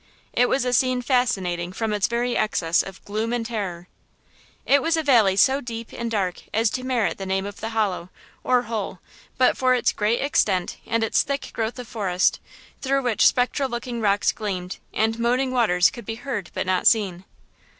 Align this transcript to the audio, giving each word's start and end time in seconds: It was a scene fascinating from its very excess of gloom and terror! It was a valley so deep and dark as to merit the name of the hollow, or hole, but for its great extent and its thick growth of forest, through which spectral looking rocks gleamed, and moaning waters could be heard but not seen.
It 0.33 0.49
was 0.49 0.65
a 0.65 0.73
scene 0.73 1.03
fascinating 1.03 1.71
from 1.71 1.93
its 1.93 2.07
very 2.07 2.35
excess 2.35 2.81
of 2.81 3.05
gloom 3.05 3.31
and 3.31 3.45
terror! 3.45 3.87
It 4.65 4.81
was 4.81 4.97
a 4.97 5.03
valley 5.03 5.35
so 5.35 5.61
deep 5.61 5.93
and 5.93 6.09
dark 6.09 6.41
as 6.55 6.71
to 6.71 6.83
merit 6.83 7.19
the 7.19 7.25
name 7.27 7.45
of 7.45 7.59
the 7.59 7.69
hollow, 7.69 8.09
or 8.43 8.63
hole, 8.63 8.97
but 9.37 9.55
for 9.55 9.75
its 9.75 9.91
great 9.91 10.19
extent 10.21 10.77
and 10.87 11.03
its 11.03 11.21
thick 11.21 11.51
growth 11.53 11.77
of 11.77 11.87
forest, 11.87 12.39
through 12.81 13.03
which 13.03 13.27
spectral 13.27 13.69
looking 13.69 14.01
rocks 14.01 14.31
gleamed, 14.31 14.77
and 14.91 15.19
moaning 15.19 15.51
waters 15.51 15.91
could 15.91 16.07
be 16.07 16.15
heard 16.15 16.49
but 16.55 16.65
not 16.65 16.87
seen. 16.87 17.23